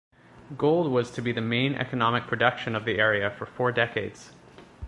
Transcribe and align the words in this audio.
Gold 0.57 0.91
was 0.91 1.11
to 1.11 1.21
be 1.21 1.31
the 1.31 1.41
main 1.41 1.75
economic 1.75 2.25
production 2.25 2.73
of 2.73 2.85
the 2.85 2.97
area 2.97 3.29
for 3.29 3.45
four 3.45 3.71
decades. 3.71 4.31